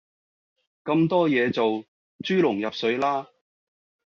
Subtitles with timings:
[0.83, 1.85] 咁多嘢做
[2.25, 3.27] 豬籠入水啦